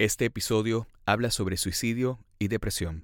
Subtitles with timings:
[0.00, 3.02] Este episodio habla sobre suicidio y depresión.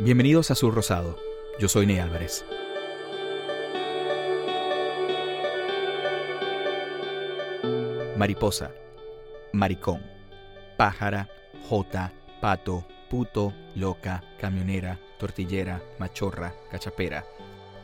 [0.00, 1.18] Bienvenidos a Sur Rosado.
[1.58, 2.44] Yo soy Ney Álvarez.
[8.18, 8.72] Mariposa,
[9.54, 10.02] maricón,
[10.76, 11.30] pájara,
[11.66, 12.12] jota,
[12.42, 17.24] pato, puto, loca, camionera, tortillera, machorra, cachapera.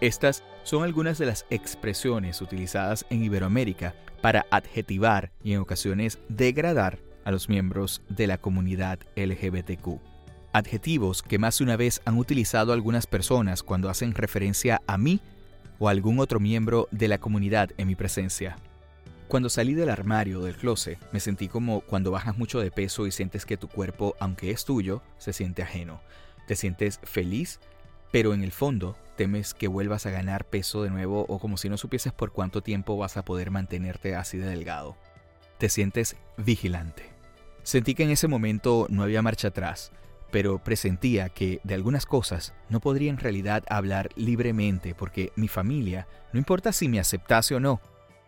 [0.03, 6.99] Estas son algunas de las expresiones utilizadas en Iberoamérica para adjetivar y en ocasiones degradar
[7.25, 10.01] a los miembros de la comunidad LGBTQ.
[10.53, 15.21] Adjetivos que más de una vez han utilizado algunas personas cuando hacen referencia a mí
[15.79, 18.57] o a algún otro miembro de la comunidad en mi presencia.
[19.29, 23.13] Cuando salí del armario, del closet, me sentí como cuando bajas mucho de peso y
[23.13, 26.01] sientes que tu cuerpo, aunque es tuyo, se siente ajeno.
[26.49, 27.61] Te sientes feliz,
[28.11, 31.69] pero en el fondo temes que vuelvas a ganar peso de nuevo o como si
[31.69, 34.97] no supieses por cuánto tiempo vas a poder mantenerte así de delgado.
[35.59, 37.11] Te sientes vigilante.
[37.63, 39.91] Sentí que en ese momento no había marcha atrás,
[40.31, 46.07] pero presentía que de algunas cosas no podría en realidad hablar libremente porque mi familia,
[46.33, 47.81] no importa si me aceptase o no,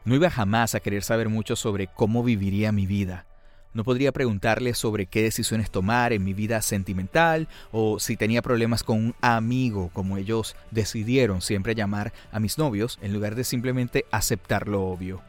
[0.05, 3.27] no iba jamás a querer saber mucho sobre cómo viviría mi vida.
[3.75, 8.83] No podría preguntarle sobre qué decisiones tomar en mi vida sentimental o si tenía problemas
[8.83, 14.07] con un amigo, como ellos decidieron siempre llamar a mis novios, en lugar de simplemente
[14.11, 15.21] aceptar lo obvio.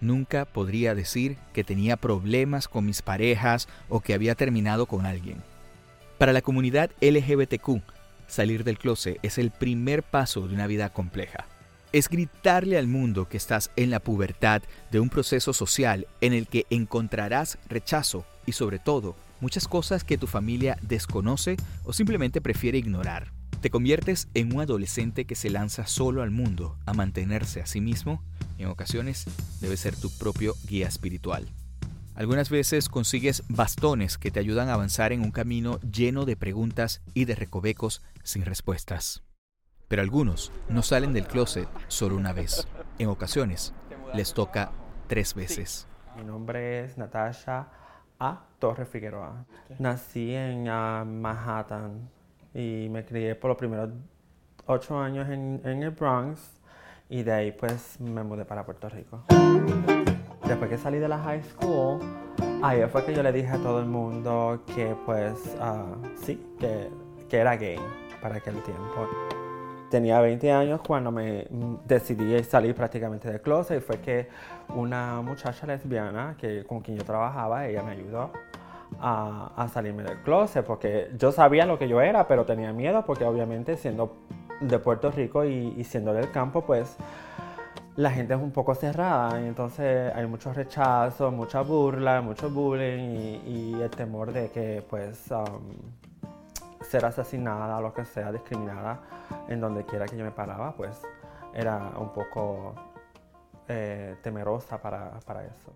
[0.00, 5.42] Nunca podría decir que tenía problemas con mis parejas o que había terminado con alguien.
[6.18, 7.82] Para la comunidad LGBTQ,
[8.26, 11.46] salir del closet es el primer paso de una vida compleja
[11.92, 16.46] es gritarle al mundo que estás en la pubertad de un proceso social en el
[16.48, 22.78] que encontrarás rechazo y sobre todo muchas cosas que tu familia desconoce o simplemente prefiere
[22.78, 23.32] ignorar.
[23.60, 27.80] Te conviertes en un adolescente que se lanza solo al mundo a mantenerse a sí
[27.80, 28.22] mismo.
[28.58, 29.24] En ocasiones
[29.60, 31.48] debe ser tu propio guía espiritual.
[32.14, 37.02] Algunas veces consigues bastones que te ayudan a avanzar en un camino lleno de preguntas
[37.14, 39.22] y de recovecos sin respuestas
[39.92, 42.66] pero algunos no salen del closet solo una vez.
[42.98, 43.74] En ocasiones
[44.14, 44.70] les toca
[45.06, 45.86] tres veces.
[46.16, 47.68] Mi nombre es Natasha
[48.18, 48.40] A.
[48.58, 49.44] Torres Figueroa.
[49.78, 52.08] Nací en uh, Manhattan
[52.54, 53.90] y me crié por los primeros
[54.64, 56.40] ocho años en, en, el Bronx
[57.10, 59.24] y de ahí pues me mudé para Puerto Rico.
[60.46, 62.00] Después que salí de la high school,
[62.62, 66.88] ahí fue que yo le dije a todo el mundo que pues uh, sí, que,
[67.28, 67.78] que era gay
[68.22, 69.31] para aquel tiempo
[69.92, 71.46] tenía 20 años cuando me
[71.84, 74.26] decidí salir prácticamente del closet y fue que
[74.74, 78.30] una muchacha lesbiana que, con quien yo trabajaba, ella me ayudó
[78.98, 83.04] a, a, salirme del closet porque yo sabía lo que yo era, pero tenía miedo
[83.04, 84.16] porque obviamente siendo
[84.62, 86.96] de Puerto Rico y, y siendo del campo, pues
[87.96, 89.38] la gente es un poco cerrada.
[89.42, 94.82] Y entonces hay mucho rechazo, mucha burla, mucho bullying y, y el temor de que
[94.88, 95.60] pues um,
[96.92, 99.00] ser asesinada, lo que sea, discriminada
[99.48, 101.02] en donde quiera que yo me paraba, pues
[101.54, 102.74] era un poco
[103.68, 105.74] eh, temerosa para, para eso.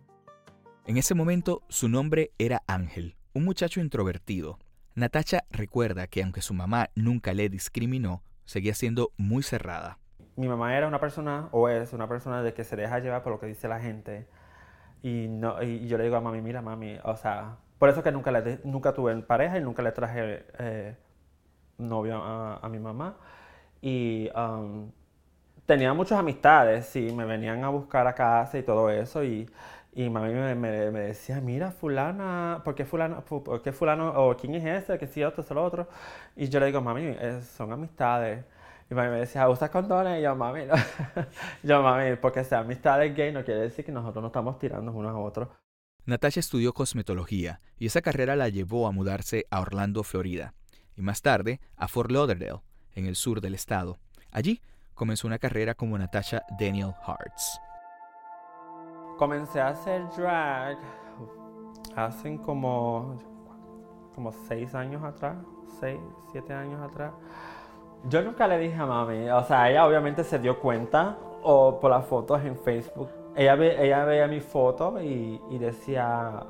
[0.85, 4.59] En ese momento su nombre era Ángel, un muchacho introvertido.
[4.95, 9.99] Natacha recuerda que aunque su mamá nunca le discriminó, seguía siendo muy cerrada
[10.37, 13.33] mi mamá era una persona, o es una persona de que se deja llevar por
[13.33, 14.27] lo que dice la gente.
[15.03, 18.13] Y, no, y yo le digo a mami, mira mami, o sea, por eso que
[18.13, 20.97] nunca, le, nunca tuve pareja y nunca le traje eh,
[21.79, 23.17] novio a, a, mi mamá.
[23.81, 24.91] Y um,
[25.67, 29.25] tenía muchas amistades, sí, me venían a buscar a casa y todo eso.
[29.25, 29.49] Y,
[29.95, 34.55] y mami me, me, decía, mira, fulana, ¿por qué fulano, por qué fulano, o quién
[34.55, 35.89] es ese, que si otro, es el otro?
[36.37, 37.17] Y yo le digo, mami,
[37.57, 38.45] son amistades.
[38.91, 40.19] Y mami me decía, ¿usas condones?
[40.21, 40.75] Y yo, mami, no.
[41.63, 45.13] yo, mami, porque sea amistades gay no quiere decir que nosotros no estamos tirando unos
[45.13, 45.49] a otros.
[46.05, 50.55] Natasha estudió cosmetología y esa carrera la llevó a mudarse a Orlando, Florida,
[50.97, 52.61] y más tarde a Fort Lauderdale,
[52.95, 53.99] en el sur del estado.
[54.33, 54.61] Allí
[54.95, 57.61] comenzó una carrera como Natasha Daniel Hartz.
[59.19, 60.79] Comencé a hacer drag
[61.95, 63.19] hace como,
[64.15, 65.37] como seis años atrás,
[65.81, 66.01] seis,
[66.33, 67.13] siete años atrás.
[68.09, 71.91] Yo nunca le dije a mami, o sea, ella obviamente se dio cuenta o por
[71.91, 73.09] las fotos en Facebook.
[73.35, 76.43] Ella, ve, ella veía mi foto y, y decía,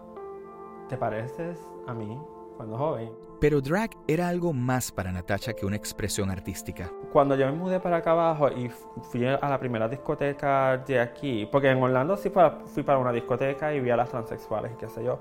[0.88, 2.20] ¿te pareces a mí
[2.56, 3.12] cuando joven?
[3.40, 6.90] Pero drag era algo más para Natasha que una expresión artística.
[7.12, 8.70] Cuando yo me mudé para acá abajo y
[9.10, 13.74] fui a la primera discoteca de aquí, porque en Orlando sí fui para una discoteca
[13.74, 15.18] y vi a las transexuales y qué sé yo,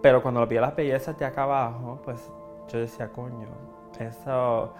[0.00, 2.30] pero cuando vi a las bellezas de acá abajo, pues
[2.68, 3.48] yo decía, coño,
[3.98, 4.72] eso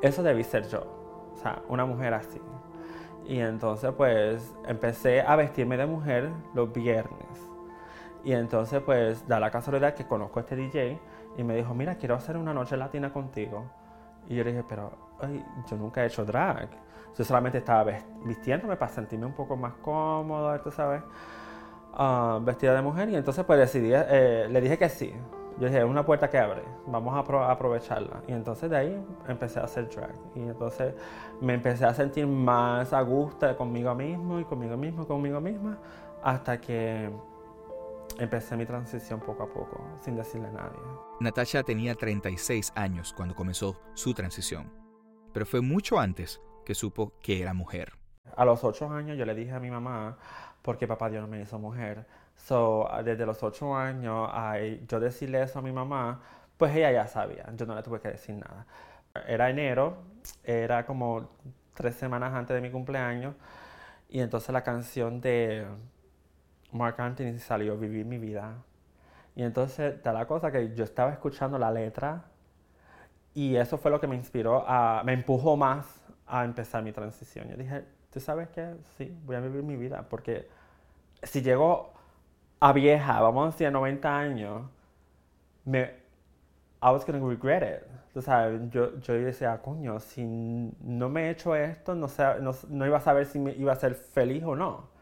[0.00, 0.80] eso debí ser yo,
[1.34, 2.40] o sea, una mujer así.
[3.26, 7.48] Y entonces pues empecé a vestirme de mujer los viernes.
[8.22, 10.98] Y entonces pues da la casualidad que conozco a este DJ
[11.36, 13.64] y me dijo, mira, quiero hacer una noche latina contigo.
[14.28, 14.90] Y yo le dije, pero
[15.68, 16.68] yo nunca he hecho drag.
[17.16, 17.92] Yo solamente estaba
[18.24, 21.02] vistiéndome para sentirme un poco más cómodo, tú sabes,
[21.98, 23.08] uh, vestida de mujer.
[23.10, 25.14] Y entonces pues decidí, eh, le dije que sí.
[25.58, 28.22] Yo dije, es una puerta que abre, vamos a, aprovecharla.
[28.26, 30.14] Y entonces de ahí empecé a hacer drag.
[30.34, 30.94] Y entonces
[31.40, 35.78] me empecé a sentir más a gusto conmigo mismo y conmigo mismo, conmigo misma,
[36.22, 37.10] hasta que
[38.18, 40.78] empecé mi transición poco a poco, sin decirle a nadie.
[41.20, 44.72] Natasha tenía 36 años cuando comenzó su transición,
[45.32, 47.92] pero fue mucho antes que supo que era mujer.
[48.36, 50.18] A los 8 años yo le dije a mi mamá,
[50.62, 52.06] porque papá Dios no me hizo mujer,
[52.36, 54.30] So, desde los ocho años,
[54.88, 56.20] yo decirle eso a mi mamá,
[56.56, 58.66] pues ella ya sabía, yo no le tuve que decir nada.
[59.26, 59.98] Era enero,
[60.42, 61.30] era como
[61.74, 63.34] tres semanas antes de mi cumpleaños,
[64.08, 65.66] y entonces la canción de
[66.74, 68.56] Mark Anthony salió Vivir mi vida.
[69.36, 72.24] Y entonces, da la cosa que yo estaba escuchando la letra,
[73.32, 75.86] y eso fue lo que me inspiró, a, me empujó más
[76.26, 77.48] a empezar mi transición.
[77.48, 78.74] Yo dije, ¿tú sabes qué?
[78.96, 80.48] Sí, voy a vivir mi vida, porque
[81.22, 81.92] si llego
[82.60, 84.62] a vieja, vamos a decir a 90 años,
[85.64, 85.82] me,
[86.82, 88.16] I was going to regret it.
[88.16, 92.86] O sea, yo, yo decía, coño, si no me he hecho esto, no, sé, no,
[92.86, 94.93] iba a saber si me iba a ser feliz o no.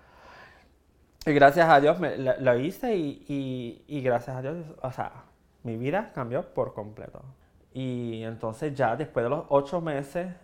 [1.24, 5.24] Y gracias a Dios me, lo, hice y, y, gracias a Dios, o sea,
[5.62, 7.22] mi vida cambió por completo.
[7.72, 10.34] Y entonces ya después de los ocho meses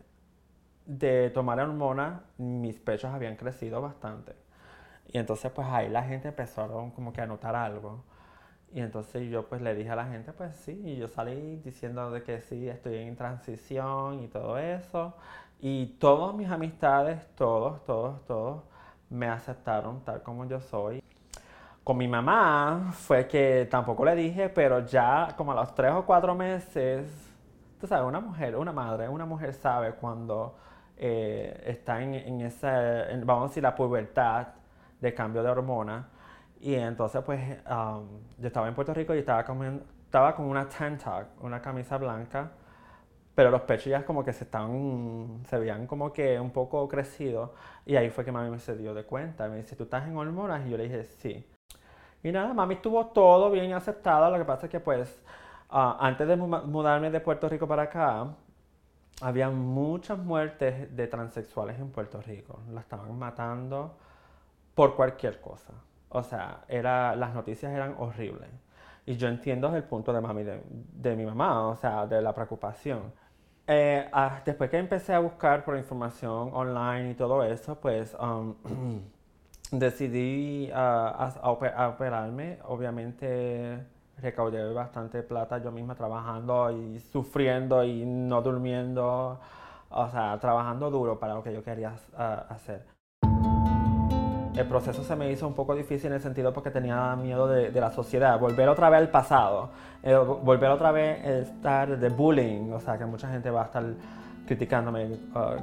[0.87, 4.35] de tomar hormonas, mis pechos habían crecido bastante.
[5.09, 8.05] Y entonces pues ahí la gente empezó como que a notar algo.
[8.73, 12.11] Y entonces yo pues le dije a la gente pues sí, y yo salí diciendo
[12.11, 15.15] de que sí, estoy en transición y todo eso.
[15.61, 18.63] Y todas mis amistades, todos, todos, todos,
[19.11, 21.03] me aceptaron tal como yo soy.
[21.85, 26.05] Con mi mamá fue que tampoco le dije, pero ya como a los tres o
[26.05, 27.07] cuatro meses,
[27.81, 30.57] tú sabes, una mujer, una madre, una mujer sabe cuando
[30.97, 34.49] eh, está en, en esa, vamos a decir, la pubertad
[35.01, 36.09] de cambio de hormona.
[36.61, 38.07] Y entonces, pues, um,
[38.39, 40.99] yo estaba en Puerto Rico y estaba, con, estaba con una tan
[41.41, 42.51] una camisa blanca,
[43.39, 47.51] pero los pechos ya como que se están, se veían como que un poco crecidos.
[47.87, 49.47] Y ahí fue que mami me se dio de cuenta.
[49.47, 50.67] Me dice, ¿tú estás en hormonas?
[50.67, 51.49] Y yo le dije, sí.
[52.25, 54.29] Y nada, mami estuvo todo bien aceptado.
[54.29, 55.23] Lo que pasa es que, pues,
[55.71, 58.27] uh, antes de mudarme de Puerto Rico para acá,
[59.21, 62.59] había muchas muertes de transexuales en Puerto Rico.
[62.73, 63.99] La estaban matando
[64.75, 65.75] por cualquier cosa.
[66.09, 68.51] O sea, era, las noticias eran horribles.
[69.09, 73.11] Y yo entiendo el punto de, mami, de, mi mamá, o sea, de la preocupación.
[73.71, 78.55] Eh, ah, después que empecé a buscar por información online y todo eso, pues um,
[79.71, 82.59] decidí a, a operarme.
[82.65, 83.79] Obviamente
[84.21, 89.39] recaudé bastante plata yo misma trabajando y sufriendo y no durmiendo,
[89.91, 92.98] o sea, trabajando duro para lo que yo quería ah, hacer.
[94.59, 97.71] El proceso se me hizo un poco difícil en el sentido porque tenía miedo de,
[97.71, 99.71] la sociedad, volver otra vez al pasado,
[100.03, 103.65] eh, volver otra vez a estar de bullying, o sea, que mucha gente va a
[103.67, 103.85] estar
[104.47, 105.55] criticándome, ah,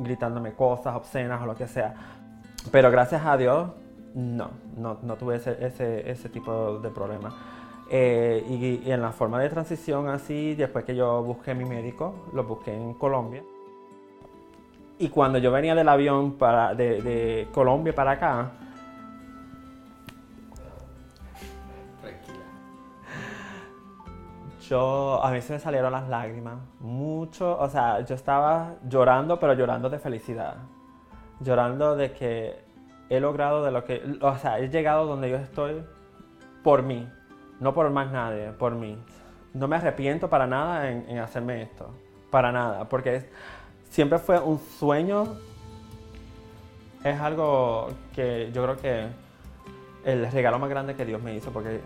[0.00, 1.94] gritándome cosas obscenas o lo que sea.
[2.70, 3.70] Pero gracias a Dios,
[4.14, 7.34] no, no, no tuve ese, ese, tipo de problema.
[7.90, 8.44] Eh,
[8.84, 12.74] y, en la forma de transición así, después que yo busqué mi médico, lo busqué
[12.74, 13.42] en Colombia.
[14.98, 18.50] Y cuando yo venía del avión para, de, Colombia para acá,
[24.68, 29.52] yo a mí se me salieron las lágrimas, mucho, o sea, yo estaba llorando, pero
[29.52, 30.56] llorando de felicidad,
[31.40, 32.64] llorando de que
[33.08, 35.84] he logrado de lo que, o sea, he llegado donde yo estoy
[36.64, 37.08] por mí,
[37.60, 38.98] no por más nadie, por mí.
[39.54, 41.90] No me arrepiento para nada en, hacerme esto,
[42.30, 43.30] para nada, porque
[43.96, 45.38] siempre fue un sueño.
[47.02, 49.06] Es algo que yo creo que
[50.04, 51.80] el regalo más grande que Dios me hizo, porque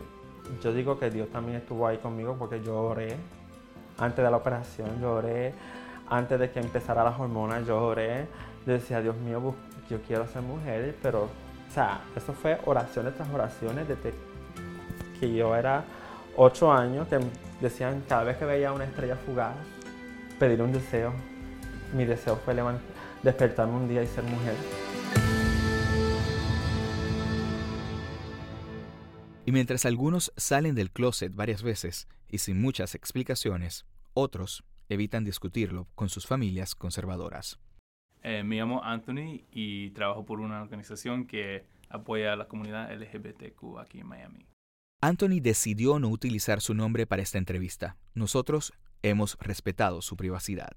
[0.60, 3.16] yo digo que Dios también estuvo ahí conmigo porque yo oré
[3.96, 5.54] antes de la operación, yo oré
[6.08, 8.26] antes de que empezara las hormonas, yo oré.
[8.66, 9.54] Yo decía, Dios mío,
[9.88, 14.12] yo quiero ser mujer, pero, o sea, eso fue oraciones tras oraciones desde
[15.20, 15.84] que yo era
[16.36, 17.20] ocho años, que
[17.60, 19.54] decían cada vez que veía una estrella fugaz,
[20.40, 21.12] pedir un deseo.
[21.94, 22.54] Mi deseo fue
[23.22, 24.54] despertarme un día y ser mujer.
[29.44, 35.88] Y mientras algunos salen del closet varias veces y sin muchas explicaciones, otros evitan discutirlo
[35.94, 37.58] con sus familias conservadoras.
[38.22, 43.78] Eh, me llamo Anthony y trabajo por una organización que apoya a la comunidad LGBTQ
[43.80, 44.46] aquí en Miami.
[45.00, 47.96] Anthony decidió no utilizar su nombre para esta entrevista.
[48.14, 50.76] Nosotros hemos respetado su privacidad.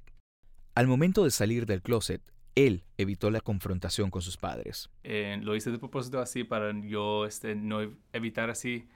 [0.75, 2.21] Al momento de salir del closet,
[2.55, 4.89] él evitó la confrontación con sus padres.
[5.03, 8.87] Eh, lo hice de propósito así para yo este, no evitar así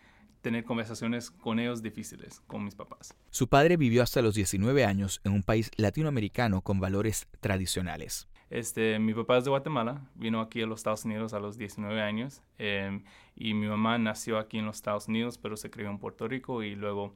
[0.42, 3.16] tener conversaciones con ellos difíciles, con mis papás.
[3.30, 8.28] Su padre vivió hasta los 19 años en un país latinoamericano con valores tradicionales.
[8.50, 12.02] Este, mi papá es de Guatemala, vino aquí a los Estados Unidos a los 19
[12.02, 13.04] años em,
[13.36, 16.64] y mi mamá nació aquí en los Estados Unidos, pero se crió en Puerto Rico
[16.64, 17.14] y luego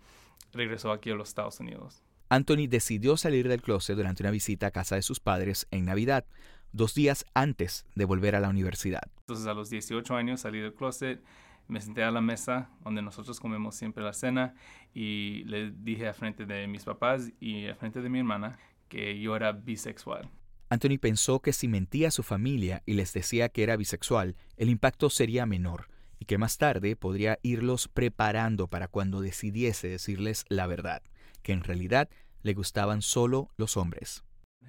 [0.51, 2.03] regresó aquí a los Estados Unidos.
[2.31, 6.23] Anthony decidió salir del closet durante una visita a casa de sus padres en Navidad,
[6.71, 9.03] dos días antes de volver a la universidad.
[9.19, 11.21] Entonces a los 18 años salí del closet,
[11.67, 14.55] me senté a la mesa donde nosotros comemos siempre la cena
[14.93, 18.57] y le dije a frente de mis papás y a frente de mi hermana
[18.87, 20.29] que yo era bisexual.
[20.69, 24.69] Anthony pensó que si mentía a su familia y les decía que era bisexual, el
[24.69, 30.67] impacto sería menor y que más tarde podría irlos preparando para cuando decidiese decirles la
[30.67, 31.01] verdad,
[31.41, 32.09] que en realidad
[32.43, 34.23] le gustaban solo los hombres.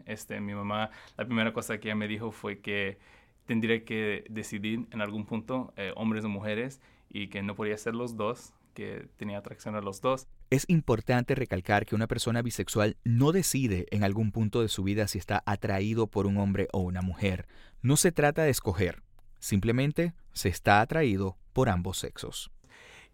[0.07, 2.99] Este, mi mamá, la primera cosa que ella me dijo fue que
[3.47, 7.95] tendría que decidir en algún punto eh, hombres o mujeres y que no podía ser
[7.95, 10.26] los dos, que tenía atracción a los dos.
[10.50, 15.07] Es importante recalcar que una persona bisexual no decide en algún punto de su vida
[15.09, 17.47] si está atraído por un hombre o una mujer.
[17.83, 19.02] No se trata de escoger,
[19.38, 22.50] simplemente se está atraído por ambos sexos.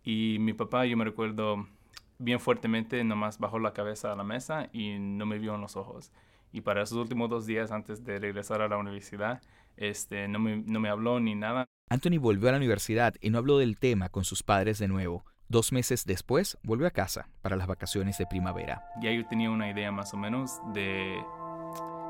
[0.05, 1.69] Y mi papá, yo me recuerdo
[2.19, 5.77] bien fuertemente, nomás bajó la cabeza a la mesa y no me vio en los
[5.77, 6.13] ojos.
[6.53, 9.43] Y para esos últimos dos días antes de regresar a la universidad,
[9.77, 11.67] este, no, me, no me habló ni nada.
[11.91, 15.25] Anthony volvió a la universidad y no habló del tema con sus padres de nuevo.
[15.49, 18.85] Dos meses después, volvió a casa para las vacaciones de primavera.
[19.01, 21.19] Ya yo tenía una idea más o menos de,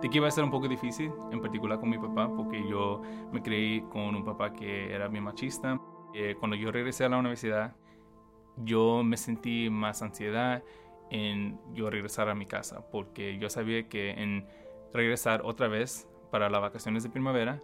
[0.03, 3.01] de que iba a ser un poco difícil, en particular con mi papá, porque yo
[3.33, 5.81] me creí con un papá que era bien machista.
[6.15, 7.77] Eh, cuando yo regresé a la universidad,
[8.65, 10.63] yo me sentí más ansiedad
[11.11, 14.47] en yo regresar a mi casa, porque yo sabía que en
[14.93, 17.63] regresar otra vez para las vacaciones de primavera,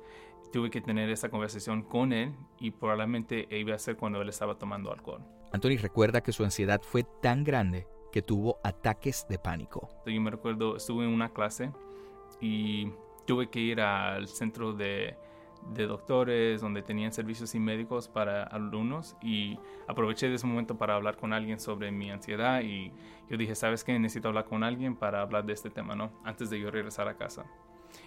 [0.52, 4.56] tuve que tener esa conversación con él y probablemente iba a ser cuando él estaba
[4.56, 5.22] tomando alcohol.
[5.52, 9.88] Anthony recuerda que su ansiedad fue tan grande que tuvo ataques de pánico.
[10.06, 11.72] Yo me recuerdo, estuve en una clase
[12.40, 12.92] y
[13.26, 15.16] tuve que ir al centro de,
[15.72, 20.94] de doctores donde tenían servicios y médicos para alumnos y aproveché de ese momento para
[20.94, 22.92] hablar con alguien sobre mi ansiedad y
[23.30, 23.98] yo dije, ¿sabes qué?
[23.98, 26.12] Necesito hablar con alguien para hablar de este tema, ¿no?
[26.24, 27.46] Antes de yo regresar a casa.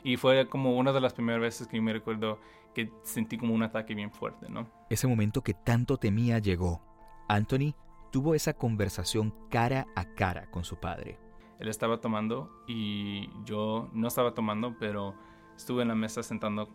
[0.03, 2.39] Y fue como una de las primeras veces que yo me recuerdo
[2.73, 4.67] que sentí como un ataque bien fuerte, ¿no?
[4.89, 6.81] Ese momento que tanto temía llegó
[7.27, 7.73] Anthony
[8.11, 11.19] tuvo esa conversación cara a cara con su padre.
[11.59, 15.15] él estaba tomando y yo no estaba tomando, pero
[15.55, 16.69] estuve en la mesa sentando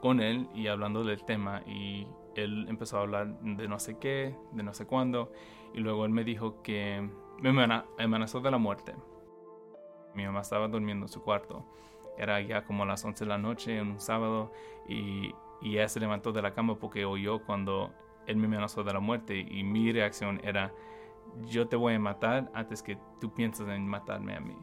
[0.00, 4.34] con él y hablando del tema y él empezó a hablar de no sé qué,
[4.52, 5.32] de no sé cuándo
[5.74, 7.08] y luego él me dijo que
[7.40, 7.50] me
[7.98, 8.94] amenazó de la muerte.
[10.14, 11.64] Mi mamá estaba durmiendo en su cuarto.
[12.18, 14.52] Era ya como las 11 de la noche, un sábado,
[14.88, 17.92] y, y ella se levantó de la cama porque oyó cuando
[18.26, 20.72] él me amenazó de la muerte y mi reacción era,
[21.46, 24.56] yo te voy a matar antes que tú pienses en matarme a mí.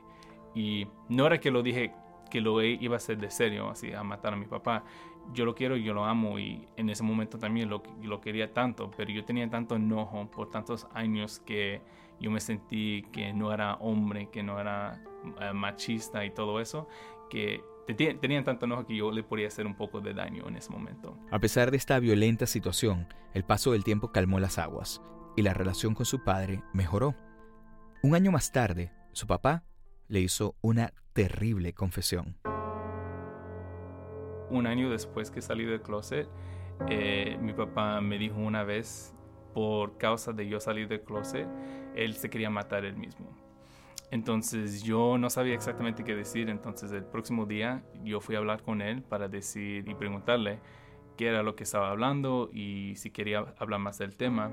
[0.53, 1.94] Y no era que lo dije
[2.29, 4.84] que lo iba a hacer de serio, así, a matar a mi papá.
[5.34, 8.53] Yo lo quiero y yo lo amo y en ese momento también lo, lo quería
[8.53, 11.81] tanto, pero yo tenía tanto enojo por tantos años que
[12.19, 15.01] yo me sentí que no era hombre, que no era
[15.41, 16.88] eh, machista y todo eso,
[17.29, 17.63] que
[17.96, 21.17] tenían tanto enojo que yo le podía hacer un poco de daño en ese momento.
[21.31, 25.01] A pesar de esta violenta situación, el paso del tiempo calmó las aguas
[25.36, 27.15] y la relación con su padre mejoró.
[28.03, 29.63] Un año más tarde, su papá
[30.07, 32.38] le hizo una terrible confesión.
[34.49, 36.27] Un año después que salí del closet,
[36.89, 39.13] eh, mi papá me dijo una vez,
[39.53, 41.47] por causa de yo salir del closet,
[41.95, 43.27] él se quería matar él mismo.
[44.11, 48.61] Entonces yo no sabía exactamente qué decir, entonces el próximo día yo fui a hablar
[48.61, 50.59] con él para decir y preguntarle
[51.17, 54.51] qué era lo que estaba hablando y si quería hablar más del tema.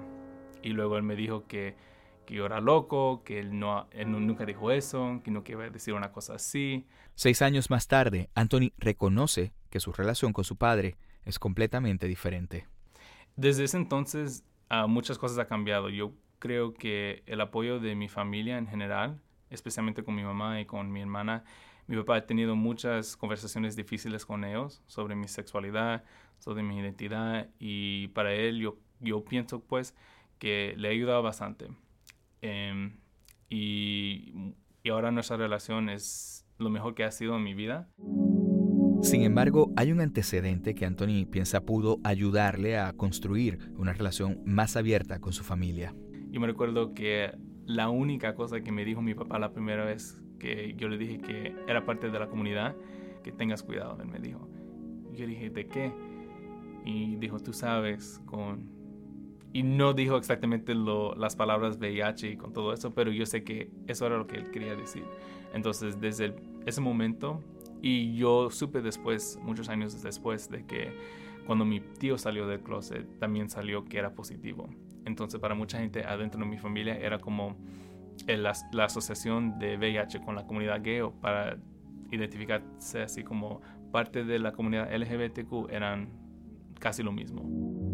[0.62, 1.76] Y luego él me dijo que,
[2.25, 5.95] que yo era loco, que él, no, él nunca dijo eso, que no quería decir
[5.95, 6.87] una cosa así.
[7.14, 12.66] Seis años más tarde, Anthony reconoce que su relación con su padre es completamente diferente.
[13.37, 15.88] Desde ese entonces uh, muchas cosas han cambiado.
[15.88, 20.66] Yo creo que el apoyo de mi familia en general, especialmente con mi mamá y
[20.66, 21.45] con mi hermana,
[21.87, 26.04] mi papá ha tenido muchas conversaciones difíciles con ellos sobre mi sexualidad,
[26.38, 29.95] sobre mi identidad y para él yo, yo pienso pues
[30.38, 31.69] que le ha ayudado bastante.
[32.46, 32.98] Em,
[33.48, 37.88] y, y ahora nuestra relación es lo mejor que ha sido en mi vida.
[39.00, 44.76] Sin embargo, hay un antecedente que Anthony piensa pudo ayudarle a construir una relación más
[44.76, 45.94] abierta con su familia.
[46.33, 47.33] Yo me recuerdo que
[47.64, 51.20] la única cosa que me dijo mi papá la primera vez que yo le dije
[51.20, 52.76] que era parte de la comunidad,
[53.22, 54.50] que tengas cuidado, él me dijo.
[55.14, 55.92] Yo dije, ¿de qué?
[56.85, 58.73] Y dijo, tú sabes, con
[59.55, 63.71] y no dijo exactamente las palabras VIH y con todo eso, pero yo sé que
[63.87, 65.05] eso era lo que él quería decir.
[65.55, 66.35] Entonces, desde
[66.67, 67.40] ese momento,
[67.81, 70.93] y yo supe después, muchos años después, de que
[71.47, 74.69] cuando mi tío salió del closet, también salió que era positivo.
[75.05, 77.57] Entonces, para mucha gente adentro de mi familia era como
[78.27, 81.59] la, la asociación de VIH con la comunidad gay o para
[82.11, 83.61] identificarse así como
[83.93, 86.09] parte de la comunidad LGBTQ eran
[86.81, 87.93] casi lo mismo.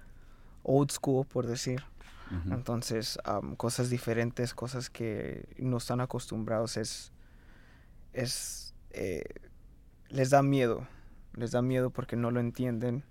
[0.63, 1.83] old school, por decir.
[2.49, 3.19] Entonces,
[3.57, 7.11] cosas diferentes, cosas que no están acostumbrados, es,
[8.13, 9.25] es eh,
[10.07, 10.87] les da miedo.
[11.35, 13.03] Les da miedo porque no lo entienden.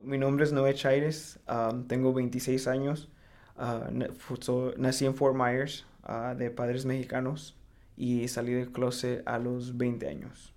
[0.00, 1.38] Mi nombre es Noé Chaires,
[1.86, 3.10] tengo 26 años,
[3.56, 7.56] uh, nací en Fort Myers, ah, de padres mexicanos,
[7.96, 10.53] y salí del closet a los 20 años.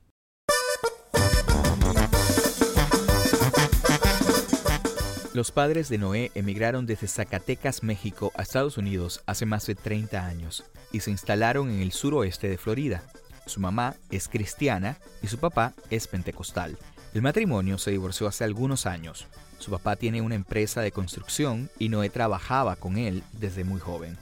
[5.38, 10.26] Los padres de Noé emigraron desde Zacatecas, México, a Estados Unidos hace más de 30
[10.26, 13.04] años y se instalaron en el suroeste de Florida.
[13.46, 16.76] Su mamá es cristiana y su papá es pentecostal.
[17.14, 19.28] El matrimonio se divorció hace algunos años.
[19.60, 24.18] Su papá tiene una empresa de construcción y Noé trabajaba con él desde muy joven.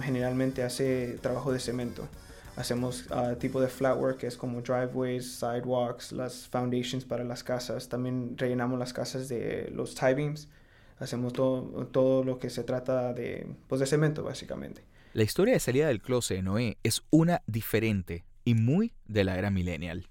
[0.00, 2.08] generalmente hace trabajo de cemento.
[2.56, 7.42] Hacemos uh, tipo de flat work, que es como driveways, sidewalks, las foundations para las
[7.42, 7.88] casas.
[7.88, 10.48] También rellenamos las casas de los tie beams.
[10.98, 14.82] Hacemos todo, todo lo que se trata de, pues de cemento, básicamente.
[15.14, 19.36] La historia de salida del closet de Noé es una diferente y muy de la
[19.36, 20.06] era millennial.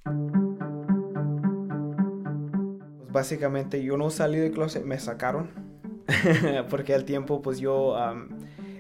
[2.98, 5.50] Pues básicamente yo no salí del closet, me sacaron.
[6.70, 7.96] Porque al tiempo pues yo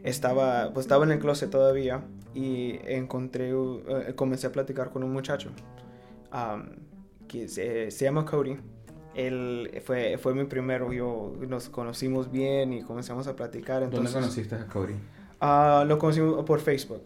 [0.03, 5.11] estaba, pues estaba en el closet todavía y encontré, eh, comencé a platicar con un
[5.11, 5.51] muchacho
[7.27, 8.57] que se, llama Cody.
[9.13, 13.83] Él fue, fue mi primero, yo nos conocimos bien y comenzamos a platicar.
[13.83, 14.95] Entonces, ¿Dónde conociste a Cody?
[15.39, 17.03] Ah, lo conocimos por Facebook.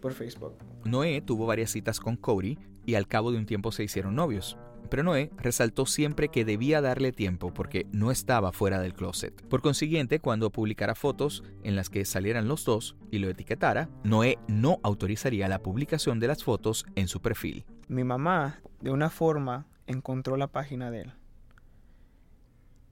[0.00, 0.54] Por Facebook.
[0.84, 4.56] Noé tuvo varias citas con Cody y al cabo de un tiempo se hicieron novios.
[4.90, 9.46] Pero Noé resaltó siempre que debía darle tiempo porque no estaba fuera del closet.
[9.48, 14.38] Por consiguiente, cuando publicara fotos en las que salieran los dos y lo etiquetara, Noé
[14.48, 17.64] no autorizaría la publicación de las fotos en su perfil.
[17.88, 21.12] Mi mamá, de una forma, encontró la página de él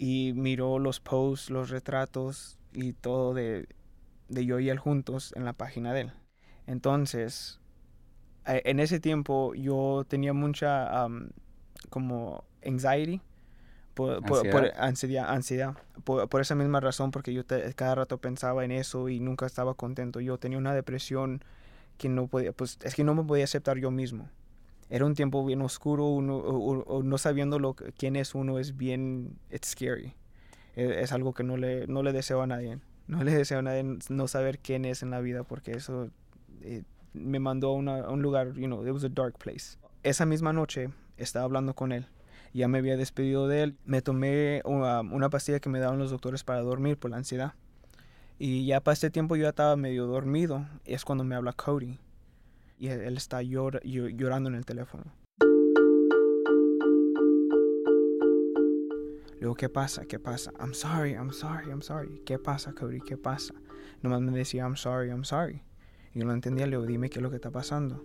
[0.01, 3.69] y miró los posts, los retratos y todo de,
[4.31, 6.13] yo y él juntos en la página de él.
[6.67, 7.61] Entonces,
[8.47, 11.07] en ese tiempo yo tenía mucha
[11.89, 13.21] como anxiety,
[13.95, 17.43] por, ansiedad, ansiedad, Por, esa misma razón, porque yo
[17.75, 20.21] cada rato pensaba en eso y nunca estaba contento.
[20.21, 21.43] Yo tenía una depresión
[21.99, 24.29] que no podía, pues es que no me podía aceptar yo mismo.
[24.89, 29.69] Era un tiempo bien oscuro, uno, no sabiendo lo, quién es uno es bien, it's
[29.69, 30.15] scary.
[30.77, 32.79] E, es, algo que no le, no le deseo a nadie.
[33.07, 36.11] No le deseo a nadie no saber quién es en la vida porque eso
[36.63, 39.77] eh, me mandó a, a, un lugar, you know, it was a dark place.
[40.03, 40.89] Esa misma noche
[41.23, 42.07] estaba hablando con él.
[42.53, 43.77] Ya me había despedido de él.
[43.85, 47.55] Me tomé una, pastilla que me daban los doctores para dormir por la ansiedad.
[48.39, 50.67] Y ya para este tiempo yo ya estaba medio dormido.
[50.85, 51.99] Es cuando me habla Cody.
[52.79, 55.05] Y él, está llorando en el teléfono.
[59.35, 60.07] Le digo, ¿qué pasa?
[60.07, 60.53] ¿Qué pasa?
[60.59, 62.21] I'm sorry, I'm sorry, I'm sorry.
[62.25, 63.01] ¿Qué pasa, Cody?
[63.01, 63.55] ¿Qué pasa?
[64.03, 65.63] Nomás me decía, I'm sorry, I'm sorry.
[66.15, 68.03] Y yo no entendía, le digo, dime qué es lo que está pasando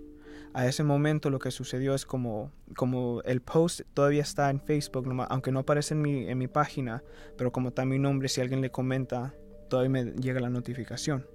[0.56, 5.06] a ese momento lo que sucedió es como, como el post todavía está en Facebook,
[5.28, 7.04] aunque no aparece en mi, en mi página,
[7.38, 9.34] pero como está mi nombre, si alguien le comenta,
[9.68, 11.28] todavía me llega la notificación.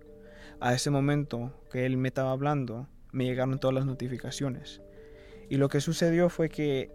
[0.59, 4.81] A ese momento que él me estaba hablando, me llegaron todas las notificaciones.
[5.51, 6.91] Y lo que sucedió fue que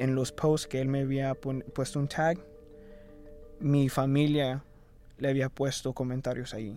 [0.00, 2.44] en los posts que él me había puesto un tag,
[3.60, 4.64] mi familia
[5.18, 6.76] le había puesto comentarios ahí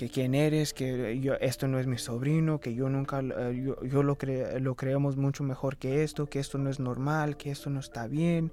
[0.00, 4.02] que quién eres, que yo, esto no es mi sobrino, que yo nunca, eh, yo,
[4.02, 4.16] lo,
[4.58, 8.06] lo creemos mucho mejor que esto, que esto no es normal, que esto no está
[8.06, 8.50] bien,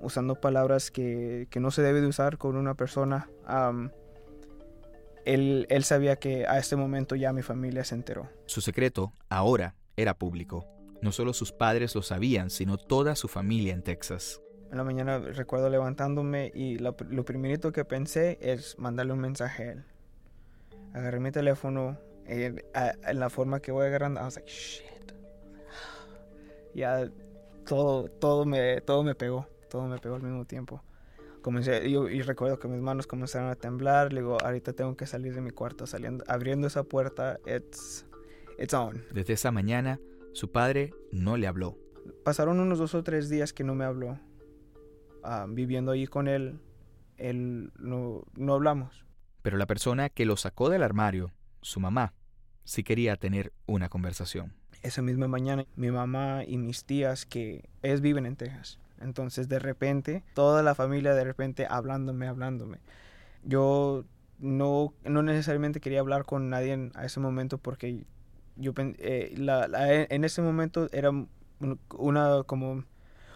[0.00, 3.28] usando palabras que, que, no se debe de usar con una persona.
[5.24, 8.28] él, él sabía que a este momento ya mi familia se enteró.
[8.46, 10.68] Su secreto ahora era público.
[11.02, 14.40] No solo sus padres lo sabían, sino toda su familia en Texas.
[14.70, 19.62] En la mañana recuerdo levantándome y lo, lo primerito que pensé es mandarle un mensaje
[19.64, 19.84] a él
[20.94, 22.62] agarré mi teléfono en,
[23.14, 25.12] la forma que voy agarrando, I was like, shit.
[26.74, 27.10] Ya
[27.66, 30.82] todo, todo, me, todo me pegó, todo me pegó al mismo tiempo.
[31.42, 35.06] Comencé, yo, y recuerdo que mis manos comenzaron a temblar, le digo, ahorita tengo que
[35.06, 38.06] salir de mi cuarto, saliendo, abriendo esa puerta, it's,
[38.58, 39.02] it's on.
[39.12, 40.00] Desde esa mañana,
[40.32, 41.78] su padre no le habló.
[42.24, 44.18] Pasaron unos dos o tres días que no me habló.
[45.22, 46.60] Ah, viviendo allí con él,
[47.16, 49.07] él no, no hablamos.
[49.42, 52.12] Pero la persona que lo sacó del armario, su mamá,
[52.64, 54.52] sí quería tener una conversación.
[54.82, 59.58] Esa misma mañana, mi mamá y mis tías, que ellas viven en Texas, entonces de
[59.58, 62.78] repente, toda la familia de repente hablándome, hablándome.
[63.44, 64.04] Yo
[64.38, 68.04] no, no necesariamente quería hablar con nadie a ese momento porque
[68.56, 71.10] yo eh, en ese momento era
[71.96, 72.84] una como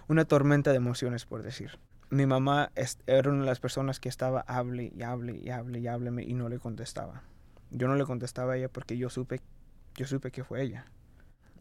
[0.08, 1.78] una tormenta de emociones por decir
[2.12, 2.70] mi mamá
[3.06, 6.34] era una de las personas que estaba hable y hable y hable y hable y
[6.34, 7.22] no le contestaba.
[7.70, 9.40] Yo no le contestaba a ella porque yo supe,
[9.94, 10.84] yo supe que fue ella.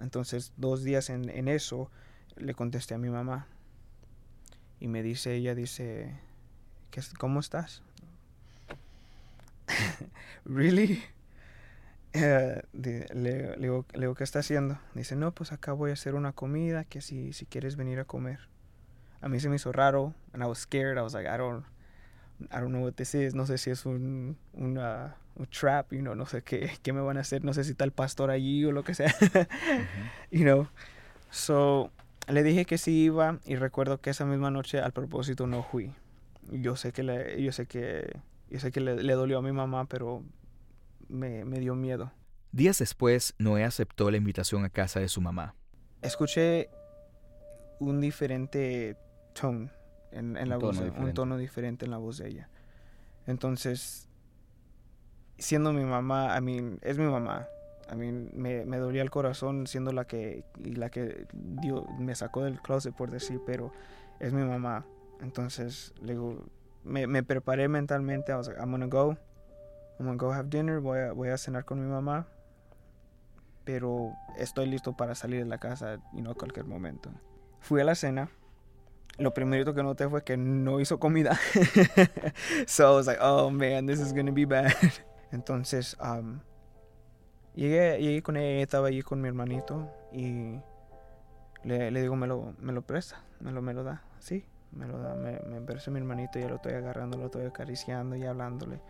[0.01, 1.89] Entonces, dos días en, eso,
[2.35, 3.47] le contesté a mi mamá.
[4.81, 6.19] Y me dice, ella dice,
[7.17, 7.81] ¿cómo estás?
[10.45, 11.01] ¿Really?
[12.13, 13.85] Eh, le, digo,
[14.15, 14.77] ¿qué está haciendo?
[14.95, 18.03] Dice, no, pues acá voy a hacer una comida, que si, si quieres venir a
[18.03, 18.51] comer
[19.21, 20.97] a mí se me hizo raro and I was scared.
[20.97, 21.63] I was like, I don't,
[22.51, 23.35] I don't know what this is.
[23.35, 27.01] No sé si es un, una, un trap, you know, no sé qué, qué me
[27.01, 27.43] van a hacer.
[27.43, 29.13] No sé si está el pastor allí o lo que sea.
[30.31, 30.67] You know.
[31.29, 31.91] So,
[32.27, 35.93] le dije que sí iba y recuerdo que esa misma noche al propósito no fui.
[36.51, 39.51] Yo sé que le, yo sé que, yo sé que le, le dolió a mi
[39.51, 40.23] mamá, pero
[41.07, 42.11] me, me dio miedo.
[42.51, 45.55] Días después, Noé aceptó la invitación a casa de su mamá.
[46.01, 46.69] Escuché
[47.79, 48.97] un diferente
[49.33, 49.71] tone
[50.11, 52.49] en, la voz, un tono diferente en la voz de ella.
[53.27, 54.09] Entonces,
[55.37, 57.47] siendo mi mamá, a mí, es mi mamá.
[57.89, 62.43] A mí me, me dolía el corazón siendo la que, la que dio, me sacó
[62.43, 63.73] del closet, por decir, pero
[64.19, 64.85] es mi mamá.
[65.21, 66.45] Entonces, le digo,
[66.83, 68.31] me, me preparé mentalmente.
[68.31, 69.17] I was like, I'm gonna go.
[69.99, 70.79] I'm gonna go have dinner.
[70.79, 72.27] Voy a, voy a cenar con mi mamá.
[73.65, 77.11] Pero estoy listo para salir de la casa, y no a cualquier momento.
[77.59, 78.29] Fui a la cena.
[79.17, 81.37] Lo primerito que noté fue que no hizo comida.
[82.65, 84.73] so I was like, oh man, this is gonna be bad.
[85.31, 86.39] Entonces, um,
[87.55, 90.59] llegué, llegué con ella, estaba allí con mi hermanito y
[91.63, 94.03] le, le digo, me lo, me lo presta, me lo, me lo da.
[94.19, 97.45] Sí, me lo da, me, me presta mi hermanito ya lo estoy agarrando, lo estoy
[97.45, 98.81] acariciando y hablándole.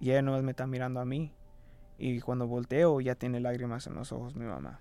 [0.00, 1.34] Y ella no me está mirando a mí.
[1.98, 4.80] Y cuando volteo ya tiene lágrimas en los ojos mi mamá.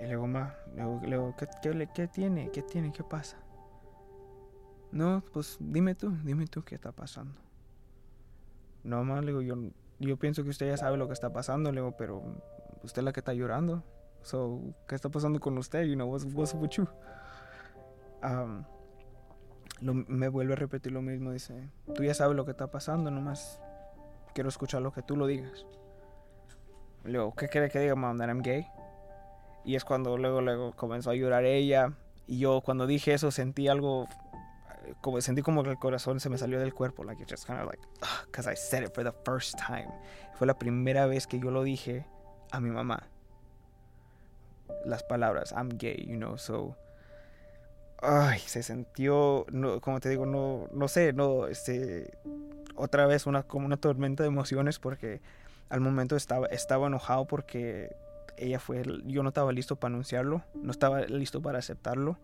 [0.00, 2.50] Y le digo, le digo, ¿qué, qué, qué tiene?
[2.50, 2.92] ¿Qué tiene?
[2.92, 3.36] ¿Qué pasa?
[4.92, 7.34] No, pues dime tú, dime tú qué está pasando.
[8.84, 9.56] No, ma, le yo,
[9.98, 12.22] yo pienso que usted ya sabe lo que está pasando, le digo, pero
[12.82, 13.82] usted es la que está llorando.
[14.22, 15.84] So, ¿qué está pasando con usted?
[15.84, 16.86] You know, what's, what's with you?
[18.22, 18.64] Um,
[19.80, 23.60] me vuelve a repetir lo mismo, dice, tú ya sabes lo que está pasando, nomás
[24.32, 25.66] quiero escuchar lo que tú lo digas.
[27.04, 28.66] Le digo, ¿qué quiere que diga, mom, that I'm gay?
[29.64, 31.92] Y es cuando luego, luego comenzó a llorar ella.
[32.26, 34.06] Y yo cuando dije eso sentí algo,
[35.00, 37.04] como sentí como que el corazón se me salió del cuerpo.
[37.04, 37.82] Like, it just kind of like,
[38.26, 39.88] because I said it for the first time.
[40.34, 42.06] Fue la primera vez que yo lo dije
[42.50, 43.08] a mi mamá.
[44.84, 46.76] Las palabras, I'm gay, you know, so
[48.04, 52.18] ay, se sintió, no, como te digo, no, no sé, no, este,
[52.76, 55.20] otra vez una, como una tormenta de emociones porque
[55.70, 57.96] al momento estaba, estaba enojado porque
[58.36, 62.18] ella fue, yo no estaba listo para anunciarlo, no estaba listo para aceptarlo.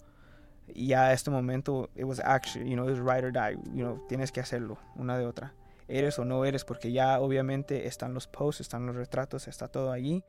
[0.72, 3.84] Y a este momento, it was action, you know, it was ride or die, you
[3.84, 5.52] know, tienes que hacerlo, una de otra.
[5.88, 9.90] Eres o no eres, porque ya obviamente están los posts, están los retratos, está todo
[9.90, 10.22] allí.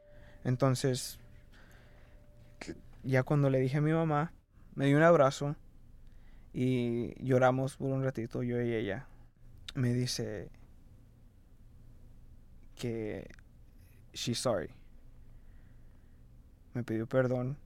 [0.43, 1.19] Entonces,
[3.03, 4.33] ya cuando le dije a mi mamá,
[4.73, 5.55] me dio un abrazo
[6.53, 9.07] y lloramos por un ratito, yo y ella.
[9.75, 10.49] Me dice
[12.75, 13.29] que
[14.13, 14.69] she's sorry.
[16.73, 17.57] Me pidió perdón.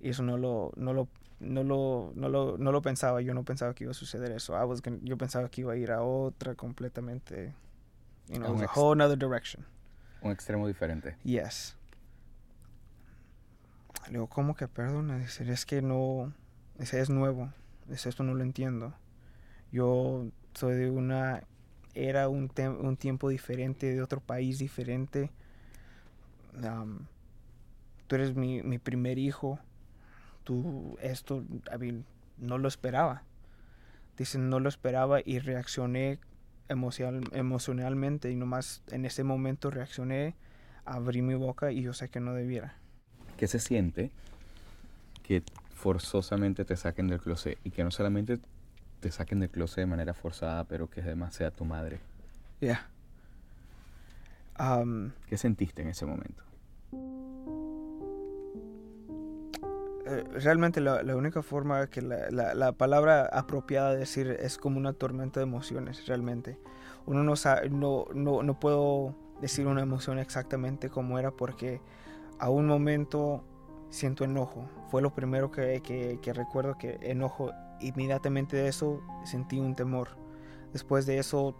[0.00, 1.08] Y eso no lo, no lo,
[1.40, 3.20] no lo, no lo, no lo pensaba.
[3.20, 4.54] Yo no pensaba que iba a suceder eso.
[4.54, 7.54] I was gonna, yo pensaba que iba a ir a otra completamente.
[8.28, 9.64] You know, a whole another direction.
[10.22, 11.16] Un extremo diferente.
[11.24, 11.76] Yes.
[14.06, 15.18] Le digo, ¿cómo que perdona?
[15.18, 16.32] Dice, es que no,
[16.78, 17.52] ese es nuevo,
[17.88, 18.94] es esto no lo entiendo.
[19.72, 21.42] Yo soy de una
[21.94, 25.30] era, un, un tiempo diferente, de otro país diferente.
[26.54, 27.06] Um,
[28.14, 29.58] tú eres mi, mi, primer hijo.
[30.44, 31.42] Tú, esto,
[31.74, 32.04] I mean,
[32.38, 33.24] no lo esperaba.
[34.16, 36.20] Dicen, no lo esperaba y reaccioné
[36.68, 40.36] emocional, emocionalmente y nomás en ese momento reaccioné,
[40.84, 42.76] abrí mi boca y yo sé que no debiera.
[43.36, 44.12] ¿Qué se siente
[45.24, 45.42] que
[45.74, 48.38] forzosamente te saquen del closet y que no solamente
[49.00, 51.98] te saquen del closet de manera forzada, pero que además sea tu madre?
[52.60, 52.88] Yeah.
[54.56, 56.44] Um, ¿Qué sentiste en ese momento?
[60.04, 64.78] Realmente la, la, única forma que la, la, la, palabra apropiada de decir es como
[64.78, 66.58] una tormenta de emociones, realmente.
[67.06, 71.80] Uno no sabe, no, no, no puedo decir una emoción exactamente como era porque
[72.38, 73.42] a un momento
[73.90, 74.68] siento enojo.
[74.90, 77.52] Fue lo primero que, que, que, recuerdo que enojo.
[77.80, 80.08] Inmediatamente de eso sentí un temor.
[80.72, 81.54] Después de eso,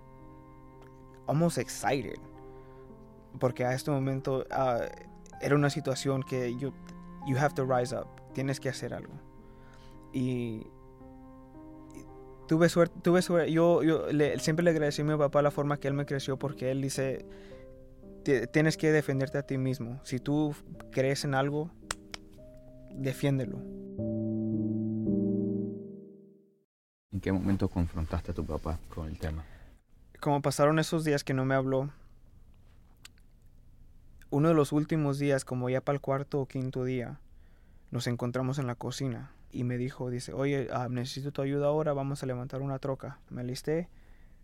[1.26, 2.18] almost excited.
[3.38, 4.84] Porque a este momento uh,
[5.40, 6.72] era una situación que you,
[7.26, 8.06] you have to rise up.
[8.34, 9.14] Tienes que hacer algo.
[10.12, 10.66] Y,
[12.46, 13.52] tuve suerte, tuve suerte.
[13.52, 16.38] Yo, yo le, siempre le agradecí a mi papá la forma que él me creció
[16.38, 17.24] porque él dice,
[18.52, 20.00] tienes que defenderte a ti mismo.
[20.04, 20.54] Si tú
[20.90, 21.70] crees en algo,
[22.90, 23.58] defiéndelo.
[27.12, 29.44] ¿En qué momento confrontaste a tu papá con el tema?
[30.20, 31.90] Como pasaron esos días que no me habló,
[34.30, 37.20] uno de los últimos días, como ya para el cuarto o quinto día,
[37.90, 41.92] nos encontramos en la cocina y me dijo, dice, oye, uh, necesito tu ayuda ahora,
[41.92, 43.20] vamos a levantar una troca.
[43.30, 43.88] Me alisté,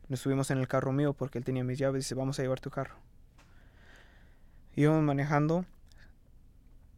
[0.09, 2.61] nos subimos en el carro mío porque él tenía mis llaves, dice, vamos a llevar
[2.61, 2.95] tu carro.
[4.77, 5.65] Íbamos manejando,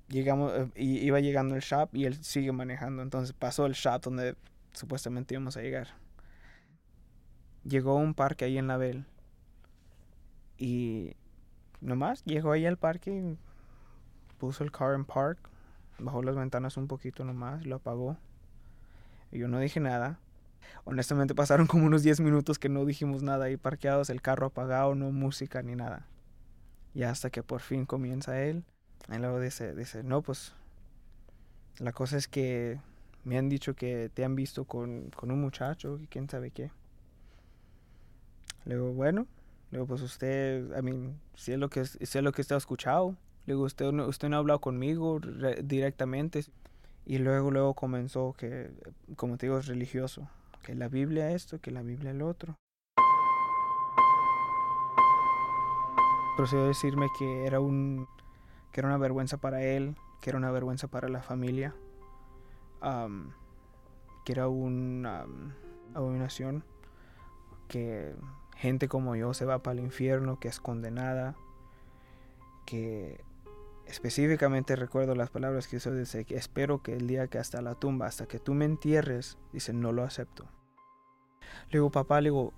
[0.09, 4.37] llegamos, eh, iba llegando el shop y él sigue manejando, entonces pasó el shop donde
[4.73, 5.89] supuestamente íbamos a llegar.
[7.65, 9.07] Llegó a un parque ahí en la Bell
[10.59, 11.17] y
[11.81, 13.37] nomás llegó ahí al parque,
[14.39, 15.39] puso el car en park,
[16.03, 18.17] bajó las ventanas un poquito nomás, lo apagó.
[19.31, 20.19] Y yo no dije nada.
[20.85, 24.95] Honestamente pasaron como unos 10 minutos que no dijimos nada ahí parqueados, el carro apagado,
[24.95, 26.07] no música ni nada.
[26.95, 28.65] Y hasta que por fin comienza él.
[29.13, 30.55] Y luego dice, dice, no, pues
[31.79, 32.79] la cosa es que
[33.25, 36.71] me han dicho que te han visto con, con un muchacho y quién sabe qué.
[38.65, 39.27] Le digo, bueno,
[39.71, 42.59] le digo, pues usted, I mean, si es lo que, es lo que usted ha
[42.59, 43.17] escuchado.
[43.47, 45.21] Le digo, usted no, usted no ha hablado conmigo
[45.63, 46.45] directamente.
[47.05, 48.71] Y luego, luego comenzó que,
[49.17, 50.29] como te digo, es religioso.
[50.63, 52.57] Que la Biblia esto, que la Biblia el otro.
[56.37, 58.07] Procedió a decirme que era, un,
[58.71, 61.75] que era una vergüenza para él, que era una vergüenza para la familia,
[64.25, 65.27] que era una
[65.95, 66.65] abominación,
[67.69, 68.15] que
[68.57, 71.35] gente como yo se va para el infierno, que es condenada,
[72.65, 73.21] que
[73.87, 77.75] específicamente recuerdo las palabras que hizo, dice que espero que el día que hasta la
[77.75, 80.45] tumba, hasta que tú me entierres, dice, no lo acepto.
[81.71, 82.53] Le digo, papá, le digo,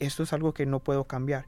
[0.00, 1.46] esto es algo que no puedo cambiar.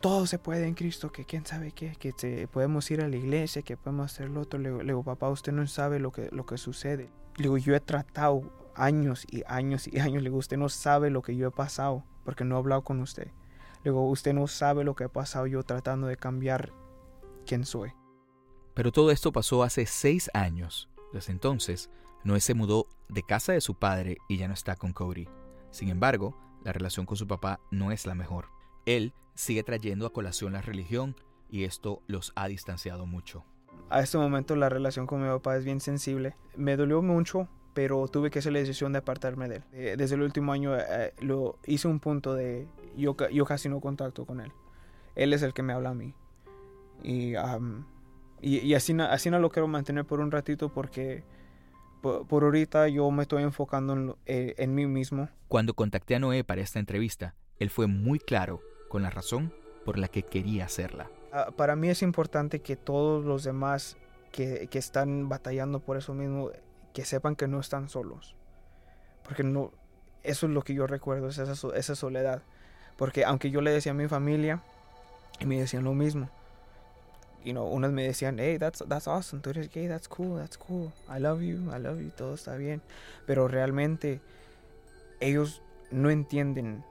[0.00, 3.62] Todo se puede en Cristo, que quién sabe qué, que podemos ir a la iglesia,
[3.62, 4.60] que podemos hacer lo otro.
[4.60, 7.10] Le digo, papá, usted no sabe lo que, lo que sucede.
[7.36, 10.22] Le digo, yo he tratado años y años y años.
[10.22, 13.00] Le digo, usted no sabe lo que yo he pasado porque no he hablado con
[13.00, 13.28] usted.
[13.82, 16.72] Le digo, usted no sabe lo que he pasado yo tratando de cambiar
[17.48, 17.92] quién soy.
[18.74, 20.88] Pero todo esto pasó hace seis años.
[21.12, 21.90] Desde entonces,
[22.22, 25.26] Noé se mudó de casa de su padre y ya no está con Cody.
[25.70, 28.46] Sin embargo, la relación con su papá no es la mejor.
[28.86, 31.16] Él sigue trayendo a colación la religión
[31.50, 33.44] y esto los ha distanciado mucho.
[33.90, 36.36] A este momento la relación con mi papá es bien sensible.
[36.56, 39.64] Me dolió mucho, pero tuve que hacer la decisión de apartarme de él.
[39.72, 43.80] Eh, desde el último año eh, lo hice un punto de yo, yo casi no
[43.80, 44.52] contacto con él.
[45.14, 46.14] Él es el que me habla a mí.
[47.02, 47.34] Y,
[48.40, 51.24] y, así, así no lo quiero mantener por un ratito porque
[52.00, 55.28] por, ahorita yo me estoy enfocando en, eh, en mí mismo.
[55.48, 59.52] Cuando contacté a Noé para esta entrevista, él fue muy claro con la razón
[59.84, 61.10] por la que quería hacerla.
[61.32, 63.96] Ah, para mí es importante que todos los demás
[64.32, 66.50] que, que, están batallando por eso mismo,
[66.94, 68.36] que sepan que no están solos.
[69.24, 69.72] Porque no,
[70.22, 72.42] eso es lo que yo recuerdo, es esa, esa soledad.
[72.96, 74.62] Porque aunque yo le decía a mi familia,
[75.38, 76.30] y me decían lo mismo,
[77.44, 80.56] you know, unos me decían, hey, that's, that's awesome, tú eres gay, that's cool, that's
[80.56, 82.82] cool, I love you, I love you, todo está bien.
[83.26, 84.20] Pero realmente
[85.20, 86.84] ellos no entienden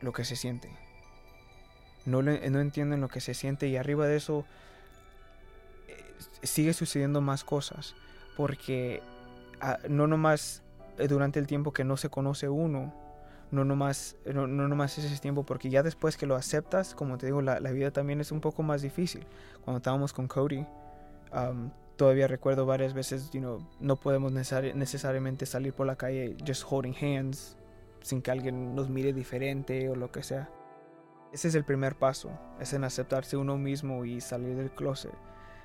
[0.00, 0.70] lo que se siente.
[2.06, 4.44] No, no entienden lo que se siente y arriba de eso
[5.88, 7.94] eh, sigue sucediendo más cosas.
[8.36, 9.02] Porque
[9.60, 10.62] ah, no nomás
[10.98, 12.94] eh, durante el tiempo que no se conoce uno,
[13.54, 17.26] no nomás, no, no nomás ese tiempo, porque ya después que lo aceptas, como te
[17.26, 19.26] digo, la, la vida también es un poco más difícil.
[19.64, 20.66] Cuando estábamos con Cody,
[21.32, 26.64] um, todavía recuerdo varias veces, you know, no podemos necesariamente salir por la calle just
[26.68, 27.56] holding hands,
[28.00, 30.50] sin que alguien nos mire diferente o lo que sea.
[31.32, 35.14] Ese es el primer paso, es en aceptarse uno mismo y salir del closet.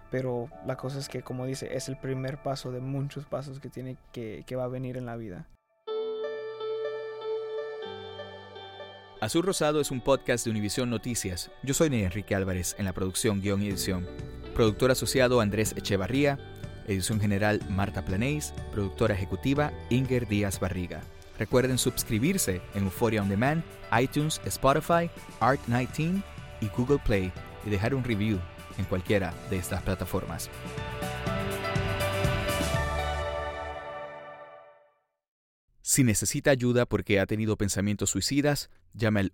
[0.09, 3.69] Pero la cosa es que, como dice, es el primer paso de muchos pasos que
[3.69, 5.47] tiene que, que va a venir en la vida.
[9.21, 11.51] Azul Rosado es un podcast de Univisión Noticias.
[11.61, 14.07] Yo soy Enrique Álvarez en la producción, guion y edición.
[14.55, 16.39] Productor asociado Andrés Echevarría.
[16.87, 18.53] Edición general Marta Planéis.
[18.71, 21.01] Productora ejecutiva Inger Díaz Barriga.
[21.37, 23.61] Recuerden suscribirse en Euphoria On Demand,
[23.99, 25.09] iTunes, Spotify,
[25.41, 26.23] Art19
[26.61, 27.33] y Google Play
[27.65, 28.39] y dejar un review
[28.77, 30.49] en cualquiera de estas plataformas.
[35.99, 39.33] Si necesita ayuda porque ha tenido pensamientos suicidas, llame al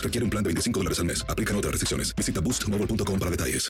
[0.01, 1.23] requiere un plan de 25 dólares al mes.
[1.27, 2.13] Aplican otras restricciones.
[2.15, 2.81] Visita boostmobile
[3.19, 3.69] para detalles.